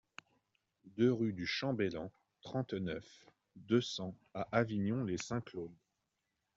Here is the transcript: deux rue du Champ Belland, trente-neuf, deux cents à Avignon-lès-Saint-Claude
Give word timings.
deux 0.97 1.13
rue 1.13 1.31
du 1.31 1.45
Champ 1.45 1.73
Belland, 1.75 2.11
trente-neuf, 2.41 3.05
deux 3.55 3.81
cents 3.81 4.17
à 4.33 4.47
Avignon-lès-Saint-Claude 4.51 5.75